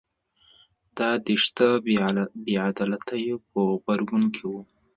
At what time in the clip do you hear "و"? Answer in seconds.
4.47-4.53